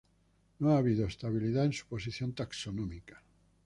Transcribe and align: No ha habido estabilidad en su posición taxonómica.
No 0.59 0.71
ha 0.71 0.79
habido 0.79 1.05
estabilidad 1.05 1.63
en 1.63 1.73
su 1.73 1.85
posición 1.85 2.33
taxonómica. 2.33 3.21